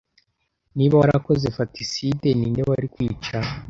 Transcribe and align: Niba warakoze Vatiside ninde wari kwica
Niba 0.77 0.95
warakoze 1.01 1.45
Vatiside 1.55 2.27
ninde 2.33 2.61
wari 2.69 2.87
kwica 2.93 3.37